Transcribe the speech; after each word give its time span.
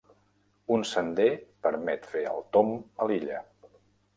Un 0.75 0.85
sender 0.91 1.27
permet 1.67 2.09
fer 2.15 2.25
el 2.33 2.43
tomb 2.57 2.73
a 3.07 3.11
l'illa. 3.13 3.45